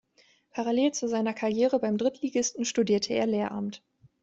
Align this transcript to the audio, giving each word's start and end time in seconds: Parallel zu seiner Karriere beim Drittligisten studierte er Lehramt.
Parallel 0.49 0.93
zu 0.95 1.07
seiner 1.07 1.35
Karriere 1.35 1.77
beim 1.77 1.99
Drittligisten 1.99 2.65
studierte 2.65 3.13
er 3.13 3.27
Lehramt. 3.27 3.83